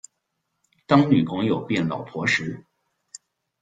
[0.87, 2.65] 當女朋友變老婆時